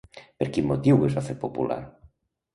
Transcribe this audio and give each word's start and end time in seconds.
Per 0.43 0.47
quin 0.55 0.65
motiu 0.69 1.05
es 1.09 1.19
va 1.19 1.25
fer 1.29 1.37
popular? 1.45 1.79